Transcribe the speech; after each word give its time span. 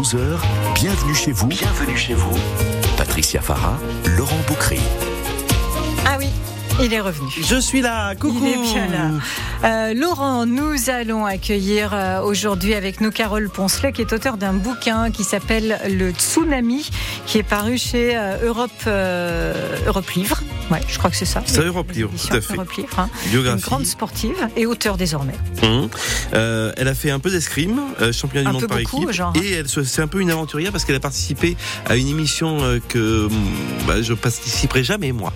11h, 0.00 0.16
bienvenue 0.76 1.14
chez 1.14 1.30
vous. 1.32 1.46
Bienvenue 1.46 1.94
chez 1.94 2.14
vous. 2.14 2.34
Patricia 2.96 3.42
Farah, 3.42 3.78
Laurent 4.16 4.40
Boucry. 4.48 4.80
Ah 6.06 6.16
oui, 6.18 6.30
il 6.82 6.92
est 6.94 7.00
revenu. 7.00 7.28
Je 7.40 7.56
suis 7.56 7.80
là, 7.80 8.14
coucou. 8.14 8.38
Il 8.42 8.48
est 8.48 8.72
bien 8.72 8.86
là. 8.88 9.10
Euh, 9.64 9.94
Laurent, 9.94 10.46
nous 10.46 10.90
allons 10.90 11.24
accueillir 11.26 11.90
euh, 11.92 12.20
aujourd'hui 12.22 12.74
avec 12.74 13.00
nous 13.00 13.10
Carole 13.10 13.48
Poncelet, 13.50 13.92
qui 13.92 14.00
est 14.02 14.12
auteur 14.12 14.36
d'un 14.36 14.52
bouquin 14.52 15.10
qui 15.10 15.24
s'appelle 15.24 15.78
Le 15.88 16.10
Tsunami, 16.12 16.90
qui 17.26 17.38
est 17.38 17.42
paru 17.42 17.78
chez 17.78 18.16
euh, 18.16 18.46
Europe, 18.46 18.70
euh, 18.86 19.52
Europe 19.86 20.08
Livre. 20.10 20.40
Ouais, 20.70 20.80
je 20.88 20.98
crois 20.98 21.10
que 21.10 21.16
c'est 21.16 21.24
ça. 21.24 21.42
C'est 21.46 21.64
Europe 21.64 21.90
Livre, 21.92 22.10
tout 22.10 22.34
à 22.34 22.40
fait. 22.40 22.54
Europe 22.54 22.72
Livre, 22.72 22.98
hein. 22.98 23.10
Une 23.32 23.56
grande 23.56 23.86
sportive 23.86 24.48
et 24.56 24.66
auteur 24.66 24.96
désormais. 24.96 25.34
Hum. 25.62 25.88
Euh, 26.32 26.72
elle 26.76 26.88
a 26.88 26.94
fait 26.94 27.10
un 27.10 27.18
peu 27.18 27.30
d'escrime, 27.30 27.80
championne 28.12 28.46
Un 28.46 28.50
du 28.50 28.56
monde 28.56 28.68
par 28.68 28.78
beaucoup, 28.78 29.02
équipe. 29.02 29.10
genre. 29.12 29.32
Et 29.42 29.52
elle, 29.52 29.68
c'est 29.68 30.02
un 30.02 30.06
peu 30.06 30.20
une 30.20 30.30
aventurière 30.30 30.70
parce 30.70 30.84
qu'elle 30.84 30.96
a 30.96 31.00
participé 31.00 31.56
à 31.86 31.96
une 31.96 32.08
émission 32.08 32.58
que 32.88 33.26
hum, 33.26 33.32
bah, 33.86 34.00
je 34.00 34.14
participerai 34.14 34.84
jamais 34.84 35.12
moi. 35.12 35.32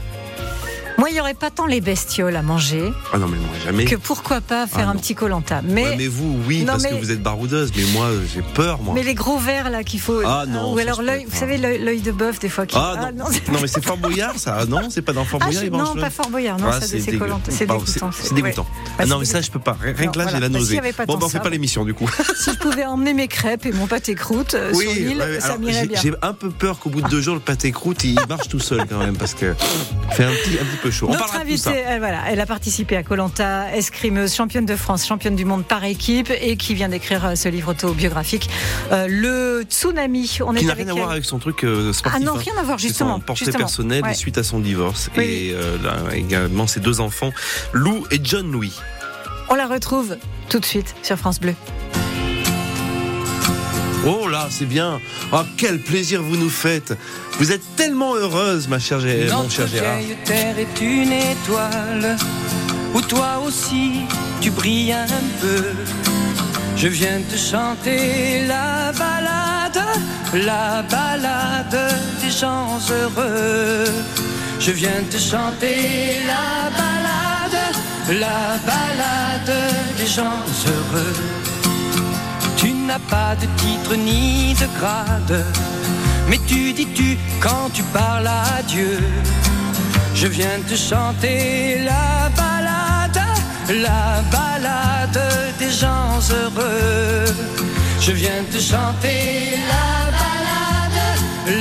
Moi, 1.04 1.10
il 1.10 1.14
n'y 1.16 1.20
aurait 1.20 1.34
pas 1.34 1.50
tant 1.50 1.66
les 1.66 1.82
bestioles 1.82 2.34
à 2.34 2.40
manger 2.40 2.90
Ah 3.12 3.18
non 3.18 3.28
mais 3.28 3.36
moi 3.36 3.50
jamais. 3.62 3.84
que 3.84 3.94
pourquoi 3.96 4.40
pas 4.40 4.66
faire 4.66 4.88
Ah 4.88 4.92
un 4.92 4.96
petit 4.96 5.14
colanta. 5.14 5.60
Mais, 5.62 5.84
Ouais, 5.84 5.96
mais 5.98 6.06
vous, 6.06 6.40
oui, 6.48 6.60
Non, 6.64 6.72
parce 6.72 6.86
que 6.86 6.94
vous 6.94 7.10
êtes 7.10 7.22
baroudeuse, 7.22 7.72
mais 7.76 7.82
moi, 7.92 8.08
j'ai 8.34 8.40
peur, 8.40 8.80
moi. 8.80 8.94
mais 8.94 9.02
les 9.02 9.12
gros 9.12 9.36
verres 9.36 9.68
là 9.68 9.84
qu'il 9.84 10.00
faut. 10.00 10.22
Ah 10.24 10.44
non, 10.48 10.72
Ou 10.72 10.78
alors 10.78 11.02
l'œil, 11.02 11.26
vous 11.28 11.36
savez, 11.36 11.58
l'œil 11.58 12.00
de 12.00 12.10
bœuf 12.10 12.38
des 12.38 12.48
fois 12.48 12.64
qui. 12.64 12.74
Ah, 12.78 13.10
non. 13.14 13.26
c'est- 13.30 13.46
Non, 13.52 13.58
mais 13.60 13.66
c'est 13.68 13.84
Fort 13.84 13.98
Boyard, 13.98 14.38
ça. 14.38 14.56
Ah, 14.60 14.64
Non, 14.64 14.88
c'est 14.88 15.02
pas 15.02 15.12
dans 15.12 15.26
Fort 15.26 15.40
Ah, 15.42 15.44
Boyard, 15.44 15.64
je- 15.64 15.68
non, 15.68 15.94
pas 15.94 16.08
Fort 16.08 16.30
Boyard, 16.30 16.58
non, 16.58 16.68
Ah, 16.72 16.80
c'est 16.80 16.98
c'est 17.00 17.10
dégoûtant. 17.10 17.38
C'est 17.44 18.32
dégoûtant. 18.34 18.66
Ah 18.98 19.04
non, 19.04 19.18
mais 19.18 19.26
ça, 19.26 19.42
je 19.42 19.50
peux 19.50 19.58
pas. 19.58 19.76
Rien 19.82 20.08
que 20.10 20.18
là, 20.18 20.26
j'ai 20.32 20.40
la 20.40 20.48
nausée. 20.48 20.80
Bon, 21.06 21.18
bah, 21.18 21.26
on 21.26 21.28
fait 21.28 21.40
pas 21.40 21.50
l'émission, 21.50 21.84
du 21.84 21.92
coup. 21.92 22.08
Si 22.34 22.50
je 22.50 22.56
pouvais 22.58 22.86
emmener 22.86 23.12
mes 23.12 23.28
crêpes 23.28 23.66
et 23.66 23.72
mon 23.72 23.86
pâté 23.86 24.14
croûte 24.14 24.54
euh, 24.54 24.72
sur 24.72 24.90
l'île, 24.90 25.22
ça 25.40 25.58
m'irait 25.58 25.82
j'ai- 25.82 25.86
bien. 25.86 26.00
J'ai 26.02 26.12
un 26.22 26.32
peu 26.32 26.48
peur 26.48 26.78
qu'au 26.78 26.88
bout 26.88 27.02
de 27.02 27.08
deux 27.08 27.20
jours, 27.20 27.34
le 27.34 27.40
pâté 27.40 27.72
croûte, 27.72 28.04
il 28.04 28.18
marche 28.26 28.48
tout 28.48 28.58
seul 28.58 28.86
quand 28.88 28.98
même, 28.98 29.18
parce 29.18 29.34
que 29.34 29.54
fait 30.12 30.24
un 30.24 30.30
petit, 30.32 30.54
un 30.60 30.64
petit 30.64 30.76
peu 30.82 30.90
chaud. 30.94 31.06
On 31.08 31.12
Notre 31.12 31.26
parlera 31.26 31.44
de 31.44 31.50
tout 31.50 31.56
ça. 31.56 31.70
invitée, 31.70 31.84
elle, 31.86 31.98
voilà, 31.98 32.22
elle 32.28 32.40
a 32.40 32.46
participé 32.46 32.96
à 32.96 33.02
Colanta, 33.02 33.74
escrimeuse, 33.74 34.34
championne 34.34 34.66
de 34.66 34.76
France, 34.76 35.06
championne 35.06 35.36
du 35.36 35.44
monde 35.44 35.64
par 35.64 35.84
équipe 35.84 36.30
et 36.40 36.56
qui 36.56 36.74
vient 36.74 36.88
d'écrire 36.88 37.24
euh, 37.26 37.34
ce 37.34 37.48
livre 37.48 37.70
autobiographique, 37.72 38.48
euh, 38.92 39.06
Le 39.08 39.64
Tsunami. 39.68 40.38
On 40.40 40.54
Qui 40.54 40.66
n'a 40.66 40.74
rien 40.74 40.88
à 40.88 40.94
voir 40.94 41.10
avec 41.10 41.24
son 41.24 41.38
truc 41.38 41.64
euh, 41.64 41.92
sportif. 41.92 42.20
Ah 42.22 42.24
non, 42.24 42.36
hein. 42.36 42.42
rien 42.42 42.54
à 42.58 42.62
voir, 42.62 42.78
justement. 42.78 43.14
son 43.14 43.20
portrait 43.20 43.46
justement. 43.46 43.64
personnel 43.64 44.02
Ouais. 44.04 44.14
suite 44.14 44.38
à 44.38 44.42
son 44.42 44.60
divorce. 44.60 45.10
Oui, 45.16 45.24
et 45.24 45.54
euh, 45.54 45.76
là, 45.82 45.96
également 46.14 46.66
ses 46.66 46.80
deux 46.80 47.00
enfants, 47.00 47.32
Lou 47.72 48.06
et 48.10 48.20
John 48.22 48.50
Louis. 48.50 48.72
On 49.48 49.54
la 49.54 49.66
retrouve 49.66 50.16
tout 50.48 50.58
de 50.60 50.64
suite 50.64 50.94
sur 51.02 51.16
France 51.16 51.40
Bleu. 51.40 51.54
Oh 54.06 54.28
là, 54.28 54.48
c'est 54.50 54.66
bien. 54.66 55.00
Oh, 55.32 55.40
quel 55.56 55.80
plaisir 55.80 56.22
vous 56.22 56.36
nous 56.36 56.50
faites. 56.50 56.92
Vous 57.38 57.52
êtes 57.52 57.64
tellement 57.76 58.14
heureuse, 58.14 58.68
ma 58.68 58.78
chère, 58.78 59.00
mon 59.00 59.48
cher 59.48 59.66
Gérard. 59.66 59.98
terre 60.24 60.58
est 60.58 60.80
une 60.80 61.12
étoile 61.12 62.16
où 62.94 63.00
toi 63.00 63.42
aussi 63.46 64.02
tu 64.40 64.50
brilles 64.50 64.92
un 64.92 65.06
peu. 65.40 65.64
Je 66.76 66.88
viens 66.88 67.20
te 67.30 67.36
chanter 67.36 68.46
la 68.46 68.92
balade, 68.92 69.82
la 70.34 70.82
balade 70.82 71.94
des 72.22 72.30
gens 72.30 72.78
heureux. 72.90 73.86
Je 74.60 74.70
viens 74.70 75.02
te 75.10 75.16
chanter 75.16 76.18
la 76.26 76.70
balade, 76.78 78.20
la 78.20 78.58
balade 78.66 79.56
des 79.96 80.06
gens 80.06 80.42
heureux. 80.66 81.43
N'as 82.86 82.98
pas 82.98 83.34
de 83.34 83.46
titre 83.62 83.96
ni 83.96 84.52
de 84.54 84.66
grade, 84.78 85.42
mais 86.28 86.38
tu 86.46 86.74
dis 86.74 86.86
tu 86.94 87.16
quand 87.40 87.70
tu 87.72 87.82
parles 87.84 88.26
à 88.26 88.62
Dieu? 88.68 88.98
Je 90.14 90.26
viens 90.26 90.60
te 90.68 90.76
chanter 90.76 91.80
la 91.82 92.28
balade, 92.36 93.22
la 93.70 94.22
balade 94.30 95.22
des 95.58 95.70
gens 95.70 96.20
heureux. 96.30 97.24
Je 98.00 98.12
viens 98.12 98.44
te 98.52 98.58
chanter 98.58 99.56
la 99.72 99.88
balade, 100.22 101.00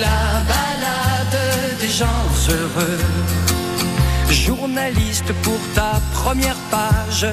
la 0.05 0.21
balade 0.53 1.39
des 1.79 1.89
gens 1.89 2.25
heureux. 2.49 2.99
Journaliste 4.29 5.31
pour 5.41 5.59
ta 5.73 6.01
première 6.13 6.59
page, 6.69 7.27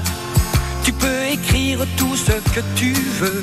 tu 0.85 0.93
peux 0.93 1.25
écrire 1.25 1.81
tout 1.97 2.15
ce 2.17 2.33
que 2.55 2.61
tu 2.77 2.93
veux. 3.21 3.43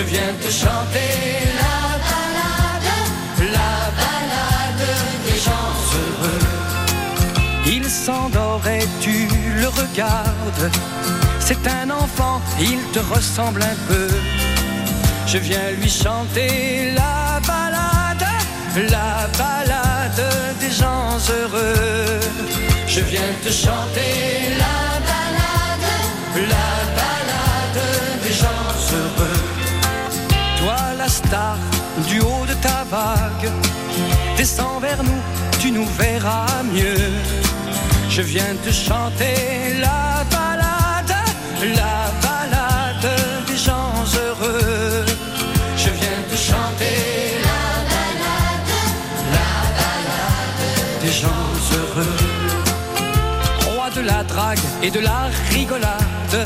Je 0.00 0.06
viens 0.06 0.32
te 0.40 0.50
chanter 0.50 1.12
la 1.60 1.80
balade, 2.08 2.90
la 3.52 3.74
balade 4.00 4.86
des 5.26 5.38
gens 5.38 5.72
heureux. 6.00 6.46
Il 7.66 7.84
s'endort 7.84 8.66
et 8.66 8.86
tu 9.02 9.28
le 9.60 9.68
regardes. 9.68 10.70
C'est 11.38 11.66
un 11.66 11.90
enfant, 11.90 12.40
il 12.58 12.80
te 12.94 13.00
ressemble 13.14 13.62
un 13.62 13.76
peu. 13.88 14.08
Je 15.26 15.36
viens 15.36 15.70
lui 15.78 15.90
chanter 15.90 16.92
la 16.94 17.38
balade, 17.46 18.26
la 18.88 19.28
balade 19.36 20.24
des 20.60 20.70
gens 20.70 21.18
heureux. 21.28 22.20
Je 22.86 23.00
viens 23.00 23.32
te 23.44 23.52
chanter 23.52 24.56
la 24.56 24.89
du 32.08 32.20
haut 32.20 32.46
de 32.48 32.54
ta 32.54 32.82
vague, 32.90 33.50
descends 34.36 34.80
vers 34.80 35.02
nous, 35.02 35.22
tu 35.60 35.70
nous 35.70 35.86
verras 35.98 36.62
mieux. 36.72 37.12
Je 38.08 38.22
viens 38.22 38.54
te 38.64 38.72
chanter 38.72 39.78
la 39.78 40.24
balade, 40.30 41.14
la 41.82 42.00
balade 42.26 43.10
des 43.46 43.56
gens 43.56 43.92
heureux. 44.22 45.04
Je 45.76 45.90
viens 46.00 46.20
te 46.30 46.36
chanter 46.36 46.98
la 47.48 47.64
balade, 47.92 48.72
la 49.36 49.52
balade 49.78 50.64
des 51.02 51.12
gens 51.12 51.46
heureux. 51.76 52.16
Roi 53.66 53.90
de 53.90 54.00
la 54.00 54.24
drague 54.24 54.66
et 54.82 54.90
de 54.90 54.98
la 55.00 55.28
rigolade, 55.50 56.38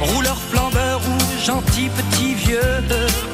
rouleur 0.00 0.38
flambeur 0.50 1.00
ou 1.08 1.44
gentil 1.44 1.88
petit 1.88 2.34
vieux. 2.34 3.33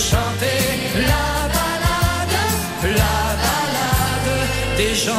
Chanter 0.00 0.46
la 0.94 1.48
balade, 1.52 2.36
la 2.84 3.36
balade 3.36 4.30
des 4.78 4.94
gens 4.94 5.12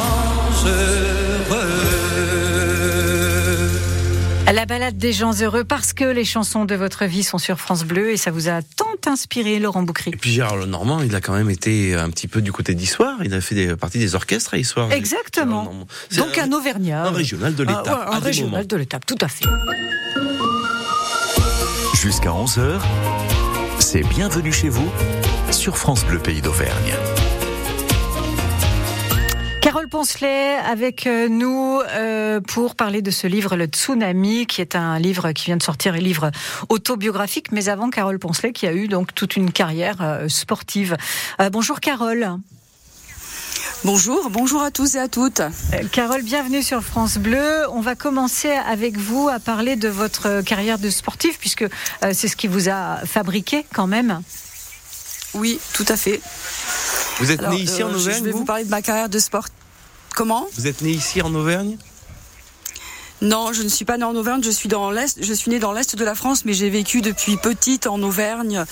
heureux. 0.66 1.62
La 4.52 4.66
balade 4.66 4.96
des 4.96 5.12
gens 5.12 5.32
heureux 5.40 5.62
parce 5.62 5.92
que 5.92 6.02
les 6.02 6.24
chansons 6.24 6.64
de 6.64 6.74
votre 6.74 7.04
vie 7.04 7.22
sont 7.22 7.38
sur 7.38 7.60
France 7.60 7.84
Bleu 7.84 8.10
et 8.10 8.16
ça 8.16 8.32
vous 8.32 8.48
a 8.48 8.60
tant 8.60 8.86
inspiré, 9.06 9.60
Laurent 9.60 9.84
Boucry. 9.84 10.10
Et 10.12 10.16
puis 10.16 10.32
Gérard 10.32 10.56
Lenormand, 10.56 11.00
il 11.02 11.14
a 11.14 11.20
quand 11.20 11.32
même 11.32 11.48
été 11.50 11.94
un 11.94 12.10
petit 12.10 12.26
peu 12.26 12.42
du 12.42 12.50
côté 12.50 12.74
d'Histoire. 12.74 13.22
Il 13.24 13.32
a 13.34 13.40
fait 13.40 13.54
des, 13.54 13.76
partie 13.76 14.00
des 14.00 14.16
orchestres 14.16 14.54
à 14.54 14.58
Histoire. 14.58 14.90
Exactement. 14.90 15.72
Donc 16.16 16.38
un 16.38 16.50
Auvergnat. 16.50 17.04
un 17.04 17.12
régional 17.12 17.54
de 17.54 17.64
Ah, 17.68 17.82
ouais, 17.84 17.88
à 17.88 18.16
un 18.16 18.18
régional 18.18 18.66
de 18.66 18.76
l'État, 18.76 18.98
tout 18.98 19.18
à 19.20 19.28
fait. 19.28 19.46
Jusqu'à 21.94 22.30
11h, 22.30 22.80
Bienvenue 24.00 24.52
chez 24.52 24.70
vous 24.70 24.90
sur 25.50 25.76
France 25.76 26.06
Bleu 26.06 26.18
Pays 26.18 26.40
d'Auvergne. 26.40 26.94
Carole 29.60 29.86
Poncelet 29.86 30.54
avec 30.56 31.06
euh, 31.06 31.28
nous 31.28 31.78
euh, 31.90 32.40
pour 32.40 32.74
parler 32.74 33.02
de 33.02 33.10
ce 33.10 33.26
livre, 33.26 33.54
Le 33.54 33.66
Tsunami, 33.66 34.46
qui 34.46 34.62
est 34.62 34.76
un 34.76 34.98
livre 34.98 35.32
qui 35.32 35.46
vient 35.46 35.58
de 35.58 35.62
sortir, 35.62 35.92
un 35.92 35.98
livre 35.98 36.30
autobiographique, 36.70 37.52
mais 37.52 37.68
avant 37.68 37.90
Carole 37.90 38.18
Poncelet 38.18 38.52
qui 38.52 38.66
a 38.66 38.72
eu 38.72 38.88
donc 38.88 39.14
toute 39.14 39.36
une 39.36 39.52
carrière 39.52 39.98
euh, 40.00 40.28
sportive. 40.28 40.96
bonjour 41.50 41.80
Carole. 41.80 42.38
Bonjour, 43.84 44.30
bonjour 44.30 44.62
à 44.62 44.70
tous 44.70 44.94
et 44.94 44.98
à 44.98 45.08
toutes. 45.08 45.42
Carole, 45.90 46.22
bienvenue 46.22 46.62
sur 46.62 46.82
France 46.82 47.18
Bleu. 47.18 47.68
On 47.72 47.80
va 47.80 47.96
commencer 47.96 48.50
avec 48.50 48.96
vous 48.96 49.28
à 49.28 49.40
parler 49.40 49.74
de 49.74 49.88
votre 49.88 50.40
carrière 50.42 50.78
de 50.78 50.88
sportive, 50.88 51.36
puisque 51.38 51.64
c'est 52.12 52.28
ce 52.28 52.36
qui 52.36 52.46
vous 52.46 52.68
a 52.68 52.98
fabriqué 53.04 53.66
quand 53.74 53.88
même. 53.88 54.22
Oui, 55.34 55.58
tout 55.72 55.84
à 55.88 55.96
fait. 55.96 56.20
Vous 57.18 57.32
êtes 57.32 57.42
né 57.48 57.56
ici 57.56 57.82
en 57.82 57.88
euh, 57.88 57.94
Auvergne 57.94 58.18
Je 58.18 58.24
vais 58.24 58.30
vous, 58.30 58.44
parler 58.44 58.64
de 58.64 58.70
ma 58.70 58.82
carrière 58.82 59.08
de 59.08 59.18
sport. 59.18 59.46
Comment? 60.14 60.46
Vous 60.54 60.68
êtes 60.68 60.82
né 60.82 60.90
ici 60.90 61.20
en 61.20 61.34
Auvergne? 61.34 61.76
Non, 63.20 63.52
je 63.52 63.62
ne 63.62 63.68
suis 63.68 63.84
pas 63.84 63.98
née 63.98 64.04
en 64.04 64.14
Auvergne, 64.14 64.42
je 64.44 64.50
suis 64.50 64.68
dans 64.68 64.90
l'est, 64.90 65.22
je 65.22 65.32
suis 65.32 65.50
née 65.50 65.58
dans 65.58 65.72
l'est 65.72 65.96
de 65.96 66.04
la 66.04 66.14
France, 66.14 66.44
mais 66.44 66.52
j'ai 66.52 66.70
vécu 66.70 67.00
depuis 67.02 67.36
petite 67.36 67.86
en 67.86 68.02
Auvergne, 68.02 68.64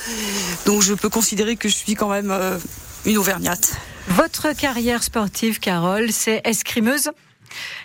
donc 0.67 0.83
je 0.83 0.93
peux 0.93 1.09
considérer 1.09 1.55
que 1.55 1.69
je 1.69 1.75
suis 1.75 1.95
quand 1.95 2.09
même 2.09 2.33
euh, 2.33 2.59
une 3.07 3.17
Auvergnate. 3.17 3.71
Votre 4.11 4.57
carrière 4.57 5.05
sportive, 5.05 5.61
Carole, 5.61 6.11
c'est 6.11 6.41
escrimeuse. 6.45 7.11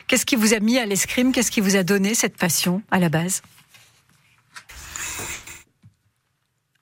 Qu'est-ce 0.08 0.26
qui 0.26 0.36
vous 0.36 0.56
a 0.56 0.60
mis 0.60 0.80
à 0.80 0.86
l'escrime? 0.88 1.32
Qu'est-ce 1.32 1.52
qui 1.52 1.62
vous 1.62 1.76
a 1.76 1.84
donné 1.84 2.16
cette 2.16 2.36
passion 2.36 2.82
à 2.90 3.00
la 3.00 3.10
base? 3.10 3.44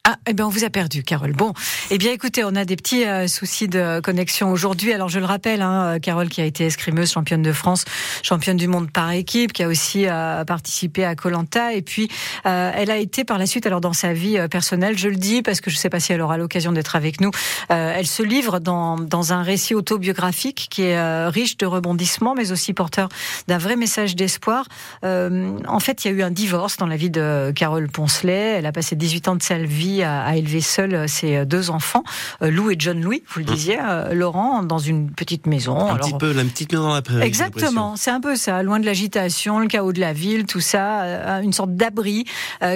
Ah, 0.05 0.17
eh 0.27 0.33
bien, 0.33 0.45
on 0.45 0.49
vous 0.49 0.65
a 0.65 0.69
perdu, 0.69 1.01
Carole. 1.01 1.31
Bon, 1.31 1.53
eh 1.89 1.97
bien, 1.97 2.11
écoutez, 2.11 2.43
on 2.43 2.55
a 2.57 2.65
des 2.65 2.75
petits 2.75 3.05
euh, 3.05 3.29
soucis 3.29 3.69
de 3.69 4.01
connexion 4.01 4.51
aujourd'hui. 4.51 4.91
Alors, 4.91 5.07
je 5.07 5.17
le 5.17 5.23
rappelle, 5.23 5.61
hein, 5.61 5.97
Carole 6.01 6.27
qui 6.27 6.41
a 6.41 6.45
été 6.45 6.65
escrimeuse, 6.65 7.09
championne 7.09 7.41
de 7.41 7.53
France, 7.53 7.85
championne 8.21 8.57
du 8.57 8.67
monde 8.67 8.91
par 8.91 9.11
équipe, 9.11 9.53
qui 9.53 9.63
a 9.63 9.69
aussi 9.69 10.05
euh, 10.05 10.43
participé 10.43 11.05
à 11.05 11.15
Colanta, 11.15 11.71
et 11.71 11.81
puis 11.81 12.09
euh, 12.45 12.73
elle 12.75 12.91
a 12.91 12.97
été 12.97 13.23
par 13.23 13.37
la 13.37 13.45
suite, 13.45 13.65
alors 13.65 13.79
dans 13.79 13.93
sa 13.93 14.11
vie 14.11 14.37
personnelle, 14.51 14.97
je 14.97 15.07
le 15.07 15.15
dis 15.15 15.41
parce 15.41 15.61
que 15.61 15.69
je 15.69 15.77
ne 15.77 15.79
sais 15.79 15.89
pas 15.89 16.01
si 16.01 16.11
elle 16.11 16.19
aura 16.19 16.37
l'occasion 16.37 16.73
d'être 16.73 16.97
avec 16.97 17.21
nous. 17.21 17.31
elle 17.69 18.05
se 18.05 18.23
livre 18.23 18.59
dans 18.59 18.97
dans 18.97 19.31
un 19.31 19.41
récit 19.41 19.73
autobiographique 19.73 20.67
qui 20.69 20.81
est 20.81 21.27
riche 21.27 21.55
de 21.55 21.65
rebondissements, 21.65 22.35
mais 22.35 22.51
aussi 22.51 22.73
porteur 22.73 23.07
d'un 23.47 23.57
vrai 23.57 23.77
message 23.77 24.17
d'espoir. 24.17 24.67
en 25.01 25.79
fait, 25.79 26.03
il 26.03 26.11
y 26.11 26.13
a 26.13 26.17
eu 26.17 26.23
un 26.23 26.31
divorce 26.31 26.75
dans 26.75 26.87
la 26.87 26.97
vie 26.97 27.09
de 27.09 27.53
Carole 27.55 27.87
Poncelet. 27.87 28.55
Elle 28.57 28.65
a 28.65 28.73
passé 28.73 28.97
18 28.97 29.27
ans 29.29 29.35
de 29.37 29.43
sa 29.43 29.59
vie 29.59 29.92
à, 30.01 30.35
élever 30.35 30.61
seul 30.61 30.95
euh, 30.95 31.07
ses 31.07 31.37
euh, 31.37 31.45
deux 31.45 31.69
enfants, 31.69 32.03
euh, 32.41 32.49
Lou 32.49 32.71
et 32.71 32.75
John 32.79 33.01
Louis, 33.01 33.23
vous 33.29 33.39
le 33.41 33.45
mmh. 33.45 33.55
disiez, 33.55 33.79
Laurent, 34.13 34.63
dans 34.63 34.79
une 34.79 35.11
petite 35.11 35.45
maison. 35.45 35.77
Un 35.89 35.97
petit 35.97 36.13
peu, 36.17 36.31
la 36.31 36.43
petite 36.43 36.71
maison 36.71 36.85
dans 36.85 36.93
la 36.93 37.01
prairie. 37.01 37.25
Exactement, 37.25 37.95
c'est 37.95 38.11
un 38.11 38.21
peu 38.21 38.35
ça, 38.35 38.63
loin 38.63 38.79
de 38.79 38.85
l'agitation, 38.85 39.59
le 39.59 39.67
chaos 39.67 39.93
de 39.93 39.99
la 39.99 40.13
ville, 40.13 40.45
tout 40.45 40.59
ça, 40.59 41.41
une 41.41 41.53
sorte 41.53 41.75
d'abri 41.75 42.25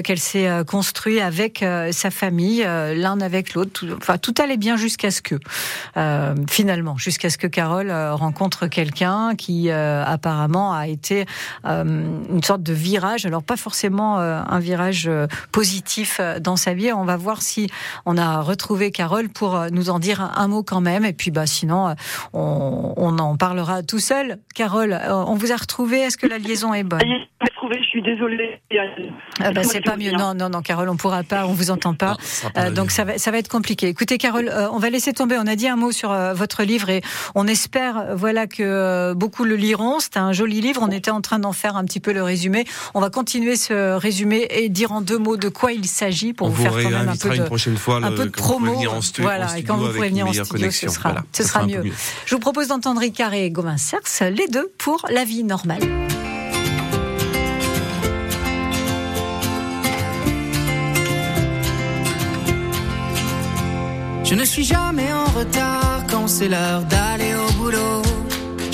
qu'elle 0.03 0.19
s'est 0.19 0.49
construit 0.67 1.19
avec 1.19 1.63
sa 1.91 2.11
famille, 2.11 2.63
l'un 2.63 3.19
avec 3.21 3.53
l'autre. 3.53 3.85
enfin, 3.97 4.17
tout 4.17 4.33
allait 4.41 4.57
bien 4.57 4.77
jusqu'à 4.77 5.11
ce 5.11 5.21
que, 5.21 5.35
finalement, 6.49 6.97
jusqu'à 6.97 7.29
ce 7.29 7.37
que 7.37 7.47
Carole 7.47 7.91
rencontre 7.91 8.67
quelqu'un 8.67 9.35
qui 9.35 9.71
apparemment 9.71 10.73
a 10.73 10.87
été 10.87 11.25
une 11.63 12.43
sorte 12.43 12.63
de 12.63 12.73
virage, 12.73 13.25
alors 13.25 13.43
pas 13.43 13.57
forcément 13.57 14.17
un 14.19 14.59
virage 14.59 15.09
positif 15.51 16.19
dans 16.41 16.55
sa 16.55 16.73
vie. 16.73 16.91
On 16.91 17.05
va 17.07 17.17
voir 17.17 17.41
si 17.41 17.67
on 18.05 18.17
a 18.17 18.41
retrouvé 18.41 18.91
Carole 18.91 19.29
pour 19.29 19.55
euh, 19.55 19.69
nous 19.71 19.89
en 19.89 19.97
dire 19.97 20.21
un 20.21 20.47
mot 20.47 20.61
quand 20.61 20.81
même. 20.81 21.05
Et 21.05 21.13
puis, 21.13 21.31
bah, 21.31 21.47
sinon, 21.47 21.89
euh, 21.89 21.93
on, 22.33 23.17
en 23.17 23.35
parlera 23.37 23.81
tout 23.81 23.99
seul. 23.99 24.37
Carole, 24.53 24.93
euh, 24.93 25.15
on 25.15 25.33
vous 25.33 25.51
a 25.51 25.55
retrouvé. 25.55 25.99
Est-ce 25.99 26.17
que 26.17 26.27
la 26.27 26.37
liaison 26.37 26.73
est 26.73 26.83
bonne? 26.83 27.01
Je 27.69 27.83
suis 27.89 28.01
désolée. 28.01 28.61
Ah 29.41 29.51
bah, 29.51 29.63
c'est 29.63 29.81
pas 29.81 29.97
mieux. 29.97 30.11
Non, 30.11 30.33
non, 30.33 30.49
non, 30.49 30.61
Carole, 30.61 30.87
on 30.87 30.95
pourra 30.95 31.23
pas, 31.23 31.47
on 31.47 31.53
vous 31.53 31.69
entend 31.71 31.93
pas. 31.93 32.15
donc 32.73 32.91
ça 32.91 33.03
va, 33.03 33.17
ça 33.17 33.31
va 33.31 33.39
être 33.39 33.49
compliqué. 33.49 33.87
Écoutez, 33.87 34.17
Carole, 34.17 34.49
on 34.71 34.77
va 34.77 34.89
laisser 34.89 35.11
tomber. 35.11 35.37
On 35.37 35.47
a 35.47 35.55
dit 35.55 35.67
un 35.67 35.75
mot 35.75 35.91
sur 35.91 36.13
votre 36.33 36.63
livre 36.63 36.89
et 36.89 37.01
on 37.35 37.45
espère, 37.45 38.15
voilà, 38.15 38.47
que 38.47 39.13
beaucoup 39.13 39.43
le 39.43 39.55
liront. 39.55 39.99
C'est 39.99 40.17
un 40.17 40.31
joli 40.31 40.61
livre. 40.61 40.81
On 40.81 40.91
était 40.91 41.11
en 41.11 41.21
train 41.21 41.39
d'en 41.39 41.51
faire 41.51 41.75
un 41.75 41.83
petit 41.83 41.99
peu 41.99 42.13
le 42.13 42.23
résumé. 42.23 42.65
On 42.93 43.01
va 43.01 43.09
continuer 43.09 43.55
ce 43.57 43.95
résumé 43.95 44.47
et 44.49 44.69
dire 44.69 44.91
en 44.91 45.01
deux 45.01 45.17
mots 45.17 45.37
de 45.37 45.49
quoi 45.49 45.73
il 45.73 45.85
s'agit 45.85 46.33
pour 46.33 46.49
vous, 46.49 46.63
faire 46.63 46.71
quand 46.71 46.91
même 46.99 47.09
un 47.09 47.15
peu 47.15 47.29
de, 47.29 47.35
une 47.35 47.45
prochaine 47.45 47.77
fois, 47.77 47.97
un 47.97 48.11
peu 48.11 48.25
de 48.25 48.29
promo. 48.29 48.73
voilà, 49.19 49.57
et 49.57 49.63
quand 49.63 49.77
vous 49.77 49.89
pourrez 49.89 50.09
venir 50.09 50.27
en 50.27 50.33
studio, 50.33 50.71
ce 50.71 50.87
sera, 50.89 51.15
ce 51.31 51.43
sera 51.43 51.65
mieux. 51.65 51.83
Je 52.25 52.35
vous 52.35 52.41
propose 52.41 52.67
d'entendre 52.67 53.01
Ricard 53.01 53.33
et 53.33 53.49
Gauvin 53.49 53.77
Cers, 53.77 53.99
les 54.31 54.47
deux 54.47 54.71
pour 54.77 55.05
la 55.09 55.23
vie 55.23 55.43
normale. 55.43 55.81
Je 64.23 64.35
ne 64.35 64.43
suis 64.43 64.65
jamais 64.65 65.11
en 65.13 65.23
retard 65.23 66.03
quand 66.09 66.27
c'est 66.27 66.49
l'heure 66.49 66.81
d'aller 66.83 67.33
au 67.33 67.51
boulot. 67.53 68.01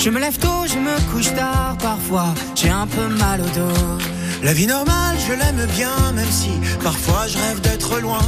Je 0.00 0.10
me 0.10 0.18
lève 0.18 0.36
tôt, 0.36 0.66
je 0.66 0.78
me 0.78 1.12
couche 1.12 1.32
tard, 1.34 1.76
parfois 1.80 2.34
j'ai 2.56 2.70
un 2.70 2.88
peu 2.88 3.06
mal 3.06 3.40
au 3.40 3.44
dos. 3.44 4.04
La 4.44 4.52
vie 4.52 4.66
normale, 4.66 5.16
je 5.26 5.32
l'aime 5.32 5.66
bien, 5.74 6.12
même 6.12 6.30
si 6.30 6.50
parfois 6.82 7.26
je 7.26 7.38
rêve 7.38 7.62
d'être 7.62 7.98
loin. 7.98 8.20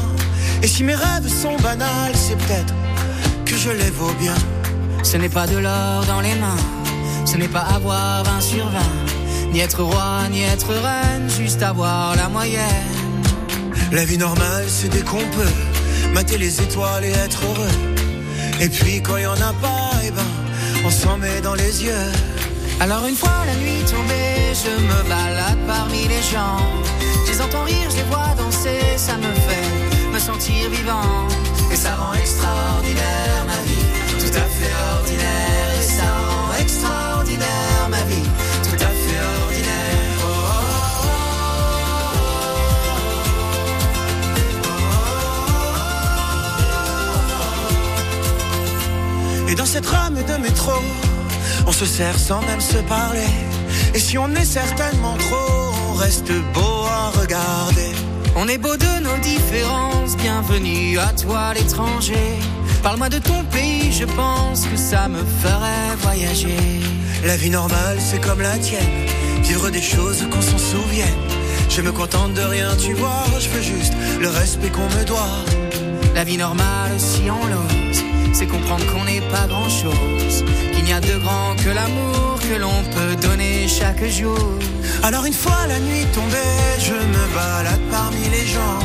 Et 0.62 0.66
si 0.66 0.82
mes 0.82 0.94
rêves 0.94 1.28
sont 1.28 1.58
banals, 1.58 2.14
c'est 2.14 2.38
peut-être 2.38 2.72
que 3.44 3.54
je 3.54 3.68
les 3.68 3.90
vaux 3.90 4.14
bien. 4.18 4.34
Ce 5.02 5.18
n'est 5.18 5.28
pas 5.28 5.46
de 5.46 5.58
l'or 5.58 6.06
dans 6.06 6.22
les 6.22 6.34
mains, 6.36 6.56
ce 7.26 7.36
n'est 7.36 7.48
pas 7.48 7.60
avoir 7.60 8.24
20 8.24 8.40
sur 8.40 8.64
20, 8.64 8.78
ni 9.52 9.60
être 9.60 9.82
roi, 9.82 10.26
ni 10.30 10.40
être 10.40 10.72
reine, 10.72 11.28
juste 11.28 11.62
avoir 11.62 12.16
la 12.16 12.30
moyenne. 12.30 12.64
La 13.92 14.06
vie 14.06 14.16
normale, 14.16 14.64
c'est 14.68 14.88
dès 14.88 15.02
qu'on 15.02 15.18
peut 15.18 15.54
mater 16.14 16.38
les 16.38 16.62
étoiles 16.62 17.04
et 17.04 17.10
être 17.10 17.42
heureux. 17.44 17.76
Et 18.62 18.70
puis 18.70 19.02
quand 19.02 19.18
il 19.18 19.24
y 19.24 19.26
en 19.26 19.34
a 19.34 19.52
pas, 19.60 19.90
eh 20.02 20.10
ben, 20.12 20.30
on 20.82 20.90
s'en 20.90 21.18
met 21.18 21.42
dans 21.42 21.54
les 21.54 21.84
yeux. 21.84 22.10
Alors 22.78 23.06
une 23.06 23.16
fois 23.16 23.44
la 23.46 23.54
nuit 23.56 23.82
tombée, 23.90 24.52
je 24.52 24.70
me 24.70 25.08
balade 25.08 25.58
parmi 25.66 26.06
les 26.08 26.22
gens. 26.22 26.60
Je 27.24 27.32
les 27.32 27.40
entends 27.40 27.64
rire, 27.64 27.88
je 27.90 27.96
les 27.96 28.02
vois 28.04 28.34
danser, 28.36 28.78
ça 28.96 29.16
me 29.16 29.32
fait 29.46 30.12
me 30.12 30.18
sentir 30.18 30.70
vivant. 30.70 31.26
Et 31.72 31.76
ça 31.76 31.94
rend 31.96 32.12
extraordinaire 32.14 33.44
ma 33.46 33.62
vie, 33.66 33.86
tout 34.20 34.36
à 34.36 34.46
fait 34.56 34.74
ordinaire. 34.98 35.78
Et 35.78 35.82
ça 35.82 36.04
rend 36.28 36.52
extraordinaire 36.60 37.88
ma 37.88 38.02
vie, 38.02 38.28
tout 38.62 38.76
à 38.76 38.88
fait 38.88 39.20
ordinaire. 39.42 39.86
Et 49.48 49.54
dans 49.54 49.66
cette 49.66 49.86
rame 49.86 50.14
de 50.14 50.36
métro, 50.42 50.72
on 51.66 51.72
se 51.72 51.84
sert 51.84 52.18
sans 52.18 52.40
même 52.42 52.60
se 52.60 52.78
parler. 52.78 53.32
Et 53.94 53.98
si 53.98 54.16
on 54.18 54.28
est 54.34 54.44
certainement 54.44 55.16
trop, 55.16 55.72
on 55.90 55.94
reste 55.94 56.32
beau 56.54 56.84
à 56.88 57.10
regarder. 57.20 57.90
On 58.36 58.48
est 58.48 58.58
beau 58.58 58.76
de 58.76 59.02
nos 59.02 59.16
différences, 59.18 60.16
bienvenue 60.16 60.98
à 60.98 61.08
toi 61.08 61.54
l'étranger. 61.54 62.38
Parle-moi 62.82 63.08
de 63.08 63.18
ton 63.18 63.42
pays, 63.44 63.90
je 63.90 64.04
pense 64.04 64.66
que 64.66 64.76
ça 64.76 65.08
me 65.08 65.22
ferait 65.42 65.96
voyager. 65.98 66.80
La 67.24 67.36
vie 67.36 67.50
normale, 67.50 67.98
c'est 67.98 68.20
comme 68.20 68.40
la 68.40 68.56
tienne, 68.58 69.06
vivre 69.42 69.70
des 69.70 69.82
choses 69.82 70.24
qu'on 70.30 70.42
s'en 70.42 70.58
souvienne. 70.58 71.08
Je 71.68 71.82
me 71.82 71.90
contente 71.90 72.34
de 72.34 72.42
rien, 72.42 72.68
tu 72.76 72.92
vois, 72.92 73.24
je 73.40 73.48
veux 73.48 73.62
juste 73.62 73.94
le 74.20 74.28
respect 74.28 74.68
qu'on 74.68 74.88
me 74.98 75.04
doit. 75.04 75.44
La 76.14 76.24
vie 76.24 76.36
normale, 76.36 76.92
si 76.98 77.22
on 77.30 77.46
l'ose, 77.46 78.02
c'est 78.32 78.46
comprendre 78.46 78.84
qu'on 78.92 79.04
n'est 79.04 79.22
pas 79.22 79.46
grand-chose 79.48 80.15
de 81.00 81.18
grand 81.18 81.54
que 81.56 81.70
l'amour 81.70 82.38
que 82.40 82.58
l'on 82.58 82.82
peut 82.94 83.16
donner 83.20 83.68
chaque 83.68 84.04
jour. 84.04 84.38
Alors 85.02 85.24
une 85.26 85.32
fois 85.32 85.66
la 85.68 85.78
nuit 85.78 86.06
tombée, 86.14 86.54
je 86.78 86.92
me 86.92 87.34
balade 87.34 87.80
parmi 87.90 88.24
les 88.30 88.46
gens. 88.46 88.78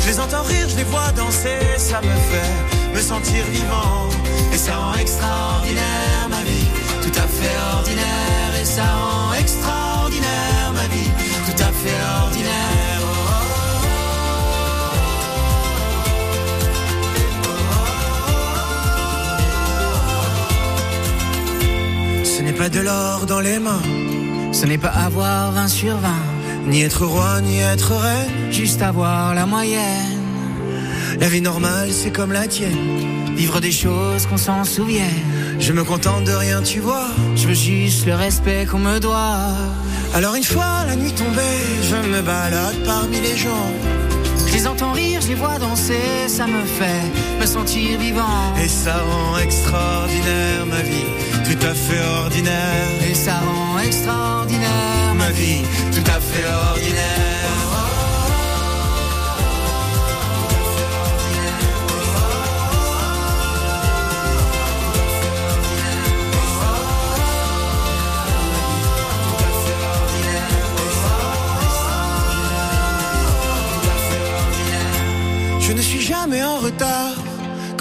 Je 0.00 0.08
les 0.08 0.20
entends 0.20 0.42
rire, 0.42 0.68
je 0.68 0.76
les 0.76 0.84
vois 0.84 1.12
danser, 1.12 1.58
ça 1.78 2.00
me 2.00 2.14
fait 2.30 2.94
me 2.94 3.00
sentir 3.00 3.44
vivant. 3.52 4.08
Et 4.52 4.58
ça 4.58 4.76
rend 4.76 4.94
extraordinaire 4.94 6.28
ma 6.28 6.42
vie, 6.42 6.68
tout 7.02 7.18
à 7.18 7.26
fait 7.26 7.56
ordinaire. 7.76 8.52
Et 8.60 8.64
ça 8.64 8.82
rend 8.82 9.23
pas 22.64 22.70
de 22.70 22.80
l'or 22.80 23.26
dans 23.26 23.40
les 23.40 23.58
mains. 23.58 23.82
Ce 24.52 24.64
n'est 24.64 24.78
pas 24.78 24.94
avoir 25.08 25.52
20 25.52 25.68
sur 25.68 25.98
20. 25.98 26.08
Ni 26.68 26.80
être 26.80 27.04
roi, 27.04 27.42
ni 27.42 27.58
être 27.58 27.92
reine. 27.92 28.50
Juste 28.50 28.80
avoir 28.80 29.34
la 29.34 29.44
moyenne. 29.44 30.22
La 31.20 31.28
vie 31.28 31.42
normale, 31.42 31.90
c'est 31.92 32.10
comme 32.10 32.32
la 32.32 32.46
tienne. 32.46 33.36
Vivre 33.36 33.60
des 33.60 33.70
choses 33.70 34.24
qu'on 34.26 34.38
s'en 34.38 34.64
souvienne. 34.64 35.26
Je 35.58 35.74
me 35.74 35.84
contente 35.84 36.24
de 36.24 36.32
rien, 36.32 36.62
tu 36.62 36.80
vois. 36.80 37.08
Je 37.36 37.48
veux 37.48 37.60
juste 37.72 38.06
le 38.06 38.14
respect 38.14 38.66
qu'on 38.70 38.78
me 38.78 38.98
doit. 38.98 39.52
Alors 40.14 40.34
une 40.34 40.48
fois 40.54 40.86
la 40.86 40.96
nuit 40.96 41.12
tombée, 41.12 41.60
je 41.82 41.96
me 42.08 42.22
balade 42.22 42.78
parmi 42.86 43.20
les 43.20 43.36
gens. 43.36 43.68
Je 44.54 44.60
les 44.60 44.68
entends 44.68 44.92
rire, 44.92 45.20
je 45.20 45.26
les 45.26 45.34
vois 45.34 45.58
danser, 45.58 46.28
ça 46.28 46.46
me 46.46 46.64
fait 46.64 47.40
me 47.40 47.44
sentir 47.44 47.98
vivant. 47.98 48.54
Et 48.62 48.68
ça 48.68 48.94
rend 49.02 49.36
extraordinaire 49.38 50.64
ma 50.66 50.80
vie, 50.80 51.10
tout 51.44 51.66
à 51.66 51.74
fait 51.74 52.00
ordinaire. 52.22 53.10
Et 53.10 53.14
ça 53.14 53.40
rend 53.40 53.80
extraordinaire 53.80 55.14
ma 55.16 55.30
vie, 55.32 55.62
tout 55.92 56.08
à 56.08 56.20
fait 56.20 56.46
ordinaire. 56.70 57.33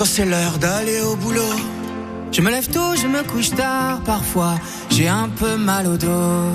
Quand 0.03 0.09
c'est 0.09 0.25
l'heure 0.25 0.57
d'aller 0.57 0.99
au 0.99 1.15
boulot. 1.15 1.41
Je 2.33 2.41
me 2.41 2.51
lève 2.51 2.67
tôt, 2.69 2.93
je 3.01 3.07
me 3.07 3.23
couche 3.23 3.51
tard, 3.51 4.01
parfois 4.01 4.55
j'ai 4.89 5.07
un 5.07 5.29
peu 5.29 5.55
mal 5.55 5.87
au 5.87 5.95
dos. 5.95 6.51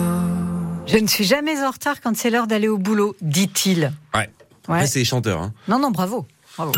Je 0.86 0.98
ne 0.98 1.06
suis 1.06 1.24
jamais 1.24 1.58
en 1.62 1.70
retard 1.70 2.02
quand 2.02 2.14
c'est 2.14 2.28
l'heure 2.28 2.46
d'aller 2.46 2.68
au 2.68 2.76
boulot, 2.76 3.16
dit-il. 3.22 3.90
Ouais. 4.14 4.28
Après, 4.64 4.86
c'est 4.86 4.98
les 4.98 5.06
chanteurs. 5.06 5.40
Hein. 5.40 5.54
Non, 5.66 5.78
non, 5.78 5.90
bravo. 5.90 6.26
Bravo. 6.58 6.72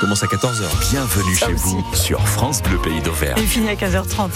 Commence 0.00 0.22
à 0.22 0.26
14h. 0.26 0.90
Bienvenue 0.90 1.34
Ça 1.36 1.46
chez 1.48 1.52
aussi. 1.52 1.64
vous 1.64 1.94
sur 1.96 2.26
France 2.26 2.62
Bleu 2.62 2.78
Pays 2.78 3.02
d'Auvergne. 3.02 3.36
Il 3.38 3.46
finit 3.46 3.68
à 3.68 3.74
15h30. 3.74 4.30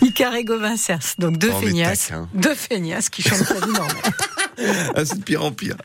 Icar 0.00 0.34
et 0.34 0.44
Gauvin 0.44 0.78
Cers, 0.78 0.98
donc 1.18 1.36
deux 1.36 1.50
Oh, 1.54 1.60
feignasses, 1.60 2.10
hein. 2.10 2.26
deux 2.32 2.54
feignasses 2.54 3.10
qui 3.10 3.20
chantent 3.20 3.50
la 3.50 3.66
vie 3.66 3.72
normale. 3.72 3.96
Ah, 4.94 5.04
c'est 5.04 5.18
de 5.18 5.22
pire 5.22 5.44
en 5.44 5.52
pire. 5.52 5.76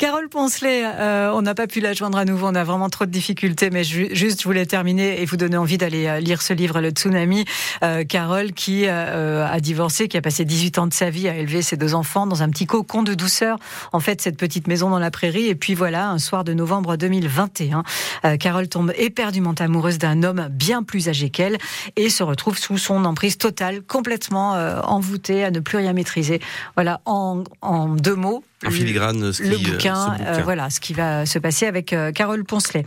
Carole 0.00 0.30
Poncelet, 0.30 0.82
euh, 0.86 1.30
on 1.34 1.42
n'a 1.42 1.54
pas 1.54 1.66
pu 1.66 1.80
la 1.80 1.92
joindre 1.92 2.16
à 2.16 2.24
nouveau, 2.24 2.46
on 2.46 2.54
a 2.54 2.64
vraiment 2.64 2.88
trop 2.88 3.04
de 3.04 3.10
difficultés, 3.10 3.68
mais 3.68 3.84
ju- 3.84 4.08
juste 4.12 4.40
je 4.40 4.48
voulais 4.48 4.64
terminer 4.64 5.20
et 5.20 5.26
vous 5.26 5.36
donner 5.36 5.58
envie 5.58 5.76
d'aller 5.76 6.06
euh, 6.06 6.20
lire 6.20 6.40
ce 6.40 6.54
livre, 6.54 6.80
Le 6.80 6.88
Tsunami. 6.88 7.44
Euh, 7.82 8.04
Carole 8.04 8.52
qui 8.54 8.84
euh, 8.86 9.46
a 9.46 9.60
divorcé, 9.60 10.08
qui 10.08 10.16
a 10.16 10.22
passé 10.22 10.46
18 10.46 10.78
ans 10.78 10.86
de 10.86 10.94
sa 10.94 11.10
vie 11.10 11.28
à 11.28 11.36
élever 11.36 11.60
ses 11.60 11.76
deux 11.76 11.94
enfants 11.94 12.26
dans 12.26 12.42
un 12.42 12.48
petit 12.48 12.64
cocon 12.64 13.02
de 13.02 13.12
douceur, 13.12 13.58
en 13.92 14.00
fait 14.00 14.22
cette 14.22 14.38
petite 14.38 14.68
maison 14.68 14.88
dans 14.88 14.98
la 14.98 15.10
prairie, 15.10 15.48
et 15.48 15.54
puis 15.54 15.74
voilà, 15.74 16.08
un 16.08 16.18
soir 16.18 16.44
de 16.44 16.54
novembre 16.54 16.96
2021, 16.96 17.82
euh, 18.24 18.38
Carole 18.38 18.68
tombe 18.68 18.94
éperdument 18.96 19.52
amoureuse 19.58 19.98
d'un 19.98 20.22
homme 20.22 20.48
bien 20.50 20.82
plus 20.82 21.10
âgé 21.10 21.28
qu'elle 21.28 21.58
et 21.96 22.08
se 22.08 22.22
retrouve 22.22 22.56
sous 22.56 22.78
son 22.78 23.04
emprise 23.04 23.36
totale, 23.36 23.82
complètement 23.82 24.54
euh, 24.54 24.80
envoûtée 24.80 25.44
à 25.44 25.50
ne 25.50 25.60
plus 25.60 25.76
rien 25.76 25.92
maîtriser. 25.92 26.40
Voilà, 26.74 27.02
en, 27.04 27.44
en 27.60 27.88
deux 27.88 28.16
mots. 28.16 28.42
En 28.66 28.70
filigrane, 28.70 29.32
ce 29.32 29.42
le 29.42 29.56
qui, 29.56 29.64
euh, 29.66 29.70
bouquin, 29.72 29.94
ce 30.18 30.22
euh, 30.22 30.30
bouquin. 30.32 30.42
voilà 30.42 30.68
ce 30.68 30.80
qui 30.80 30.92
va 30.92 31.24
se 31.24 31.38
passer 31.38 31.66
avec 31.66 31.94
euh, 31.94 32.12
Carole 32.12 32.44
Poncelet. 32.44 32.84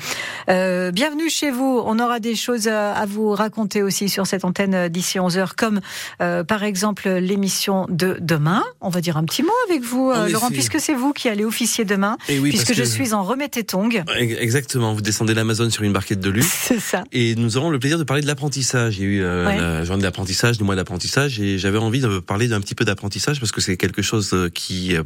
Euh, 0.49 0.91
bienvenue 0.91 1.31
chez 1.31 1.49
vous. 1.49 1.81
On 1.85 1.97
aura 1.97 2.19
des 2.19 2.35
choses 2.35 2.67
à 2.67 3.03
vous 3.07 3.31
raconter 3.31 3.81
aussi 3.81 4.07
sur 4.07 4.27
cette 4.27 4.45
antenne 4.45 4.87
d'ici 4.89 5.19
11 5.19 5.37
heures, 5.39 5.55
comme 5.55 5.81
euh, 6.21 6.43
par 6.43 6.61
exemple 6.63 7.09
l'émission 7.09 7.87
de 7.89 8.17
demain. 8.21 8.63
On 8.81 8.89
va 8.89 9.01
dire 9.01 9.17
un 9.17 9.23
petit 9.23 9.41
mot 9.41 9.49
avec 9.67 9.81
vous, 9.81 10.11
En 10.11 10.27
Laurent, 10.27 10.49
puisque 10.51 10.79
c'est 10.79 10.93
vous 10.93 11.11
qui 11.11 11.27
allez 11.27 11.43
officier 11.43 11.85
demain, 11.85 12.17
Et 12.29 12.37
oui, 12.37 12.49
puisque 12.51 12.73
je 12.75 12.83
suis 12.83 13.13
en 13.15 13.23
remet 13.23 13.49
tes 13.49 13.63
tongs. 13.63 13.89
Exactement, 14.15 14.93
vous 14.93 15.01
descendez 15.01 15.33
l'Amazon 15.33 15.71
sur 15.71 15.81
une 15.81 15.93
barquette 15.93 16.19
de 16.19 16.29
luxe. 16.29 16.47
C'est 16.67 16.79
ça. 16.79 17.03
Et 17.11 17.33
nous 17.33 17.57
aurons 17.57 17.71
le 17.71 17.79
plaisir 17.79 17.97
de 17.97 18.03
parler 18.03 18.21
de 18.21 18.27
l'apprentissage. 18.27 18.99
Il 18.99 19.03
y 19.03 19.05
a 19.07 19.09
eu 19.09 19.23
euh, 19.23 19.47
Ouais. 19.47 19.57
la 19.57 19.83
journée 19.83 20.01
de 20.01 20.05
l'apprentissage, 20.05 20.59
du 20.59 20.63
mois 20.63 20.75
d'apprentissage, 20.75 21.39
et 21.39 21.57
j'avais 21.57 21.79
envie 21.79 21.99
de 21.99 22.19
parler 22.19 22.47
d'un 22.47 22.61
petit 22.61 22.75
peu 22.75 22.85
d'apprentissage 22.85 23.39
parce 23.39 23.51
que 23.51 23.59
c'est 23.59 23.75
quelque 23.75 24.03
chose 24.03 24.35
qui 24.53 24.95
euh, 24.95 25.03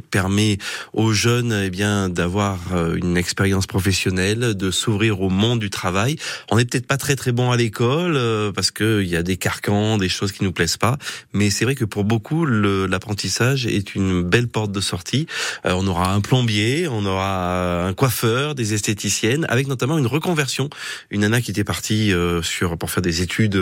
aux 0.92 1.12
jeunes 1.12 1.52
eh 1.64 1.70
bien 1.70 2.08
d'avoir 2.08 2.58
euh, 2.74 2.94
une 2.96 3.16
expérience 3.16 3.66
professionnelle, 3.66 4.54
de 4.54 4.70
s'ouvrir 4.70 5.20
au 5.20 5.30
monde 5.30 5.58
du 5.58 5.70
travail. 5.70 6.16
On 6.50 6.56
n'est 6.56 6.64
peut-être 6.64 6.86
pas 6.86 6.96
très 6.96 7.16
très 7.16 7.32
bon 7.32 7.50
à 7.50 7.56
l'école 7.56 8.16
euh, 8.16 8.52
parce 8.52 8.70
que 8.70 9.02
il 9.02 9.08
y 9.08 9.16
a 9.16 9.22
des 9.22 9.36
carcans, 9.36 9.98
des 9.98 10.08
choses 10.08 10.32
qui 10.32 10.44
nous 10.44 10.52
plaisent 10.52 10.76
pas, 10.76 10.98
mais 11.32 11.50
c'est 11.50 11.64
vrai 11.64 11.74
que 11.74 11.84
pour 11.84 12.04
beaucoup 12.04 12.46
l'apprentissage 12.46 13.66
est 13.66 13.94
une 13.94 14.22
belle 14.22 14.48
porte 14.48 14.72
de 14.72 14.80
sortie. 14.80 15.26
Euh, 15.66 15.72
on 15.76 15.86
aura 15.86 16.12
un 16.12 16.20
plombier, 16.20 16.88
on 16.88 17.04
aura 17.06 17.86
un 17.86 17.92
coiffeur, 17.94 18.54
des 18.54 18.74
esthéticiennes, 18.74 19.46
avec 19.48 19.68
notamment 19.68 19.98
une 19.98 20.06
reconversion 20.06 20.68
une 21.10 21.20
nana 21.22 21.40
qui 21.40 21.50
était 21.50 21.64
partie 21.64 22.12
sur 22.42 22.76
pour 22.78 22.90
faire 22.90 23.02
des 23.02 23.22
études 23.22 23.56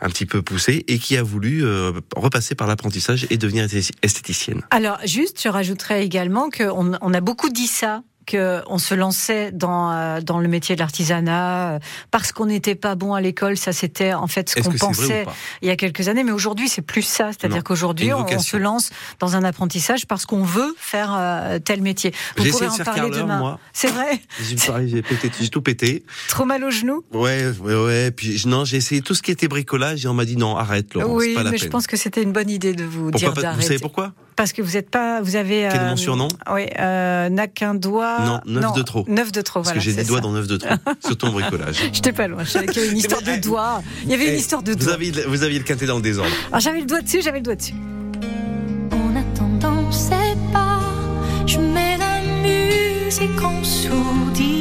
un 0.00 0.08
petit 0.08 0.26
peu 0.26 0.42
poussées 0.42 0.84
et 0.88 0.98
qui 0.98 1.16
a 1.16 1.22
voulu 1.22 1.64
repasser 2.14 2.54
par 2.54 2.66
l'apprentissage 2.66 3.26
et 3.30 3.36
devenir 3.36 3.64
esthé- 3.64 3.92
esthéticienne. 4.02 4.62
Alors, 4.70 4.98
juste, 5.04 5.40
je 5.42 5.48
rajouterais 5.48 6.04
également 6.04 6.18
qu'on 6.28 6.92
on 7.00 7.14
a 7.14 7.20
beaucoup 7.20 7.48
dit 7.50 7.66
ça 7.66 8.02
qu'on 8.30 8.76
se 8.76 8.92
lançait 8.94 9.52
dans 9.52 9.90
euh, 9.90 10.20
dans 10.20 10.38
le 10.38 10.48
métier 10.48 10.74
de 10.74 10.80
l'artisanat 10.80 11.76
euh, 11.76 11.78
parce 12.10 12.30
qu'on 12.30 12.44
n'était 12.44 12.74
pas 12.74 12.94
bon 12.94 13.14
à 13.14 13.22
l'école, 13.22 13.56
ça 13.56 13.72
c'était 13.72 14.12
en 14.12 14.26
fait 14.26 14.50
ce 14.50 14.60
qu'on 14.60 14.72
pensait 14.76 15.24
il 15.62 15.68
y 15.68 15.70
a 15.70 15.76
quelques 15.76 16.08
années, 16.08 16.24
mais 16.24 16.32
aujourd'hui 16.32 16.68
c'est 16.68 16.82
plus 16.82 17.00
ça, 17.00 17.30
c'est-à-dire 17.32 17.64
qu'aujourd'hui 17.64 18.12
on, 18.12 18.26
on 18.30 18.38
se 18.38 18.58
lance 18.58 18.90
dans 19.18 19.34
un 19.34 19.44
apprentissage 19.44 20.06
parce 20.06 20.26
qu'on 20.26 20.42
veut 20.42 20.74
faire 20.76 21.16
euh, 21.18 21.58
tel 21.58 21.80
métier. 21.80 22.12
Vous 22.36 22.44
pourrez 22.50 22.68
en 22.68 22.76
parler 22.76 23.08
demain. 23.08 23.38
moi. 23.38 23.58
C'est 23.72 23.88
vrai, 23.88 24.20
J'ai 25.40 25.48
tout 25.48 25.62
pété. 25.62 26.04
trop 26.28 26.44
mal 26.44 26.62
au 26.64 26.70
genou. 26.70 27.04
Ouais, 27.14 27.50
ouais, 27.62 27.74
ouais. 27.82 28.10
Puis 28.10 28.42
non, 28.44 28.66
j'ai 28.66 28.76
essayé 28.76 29.00
tout 29.00 29.14
ce 29.14 29.22
qui 29.22 29.30
était 29.30 29.48
bricolage 29.48 30.04
et 30.04 30.08
on 30.08 30.12
m'a 30.12 30.26
dit 30.26 30.36
non, 30.36 30.54
arrête, 30.58 30.92
Laurent, 30.92 31.14
oui, 31.14 31.32
pas 31.32 31.44
la 31.44 31.50
mais 31.50 31.56
peine. 31.56 31.64
je 31.64 31.70
pense 31.70 31.86
que 31.86 31.96
c'était 31.96 32.22
une 32.22 32.32
bonne 32.32 32.50
idée 32.50 32.74
de 32.74 32.84
vous 32.84 33.10
Pourquoi 33.10 33.18
dire 33.18 33.28
pas- 33.30 33.34
Vous 33.36 33.42
d'arrêter. 33.42 33.66
savez 33.68 33.78
pourquoi? 33.78 34.12
Parce 34.38 34.52
que 34.52 34.62
vous 34.62 34.76
êtes 34.76 34.88
pas, 34.88 35.20
vous 35.20 35.34
avez. 35.34 35.68
Quel 35.70 35.80
est 35.82 35.88
mon 35.90 35.96
surnom 35.96 36.28
Oui, 36.54 36.62
euh, 36.78 37.28
n'a 37.28 37.48
qu'un 37.48 37.74
doigt. 37.74 38.18
Non, 38.20 38.40
neuf 38.60 38.72
de 38.72 38.82
trop. 38.82 39.04
Neuf 39.08 39.32
de 39.32 39.40
trop. 39.42 39.58
Parce 39.60 39.70
voilà, 39.74 39.80
que 39.80 39.84
j'ai 39.84 39.92
des 39.92 40.04
doigts 40.04 40.20
dans 40.20 40.30
neuf 40.30 40.46
de 40.46 40.56
trop, 40.56 40.70
surtout 41.04 41.26
en 41.26 41.32
bricolage. 41.32 41.74
J'étais 41.92 42.12
pas 42.12 42.28
loin. 42.28 42.44
Je 42.44 42.50
savais 42.50 42.66
qu'il 42.66 42.76
y 42.80 42.84
avait 42.84 42.92
une 42.92 42.98
histoire 42.98 43.20
de 43.22 43.34
doigts. 43.40 43.82
Il 44.04 44.10
y 44.10 44.14
avait 44.14 44.26
une 44.28 44.34
Eh, 44.34 44.38
histoire 44.38 44.62
de 44.62 44.70
Vous 44.70 44.78
doigts. 44.78 44.94
aviez, 44.94 45.10
vous 45.26 45.42
aviez 45.42 45.58
le 45.58 45.64
quintet 45.64 45.86
dans 45.86 45.96
le 45.96 46.02
désordre. 46.02 46.30
Alors 46.52 46.60
j'avais 46.60 46.78
le 46.78 46.86
doigt 46.86 47.00
dessus, 47.00 47.20
j'avais 47.20 47.38
le 47.38 47.42
doigt 47.44 47.56
dessus. 47.56 47.74
En 48.92 49.16
attendant, 49.16 49.90
c'est 49.90 50.14
pas. 50.52 50.78
Je 51.44 51.58
mets 51.58 51.98
la 51.98 52.20
musique 52.40 53.42
en 53.42 53.64
sourdine. 53.64 54.57